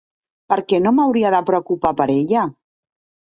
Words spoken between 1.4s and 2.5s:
preocupar per ella?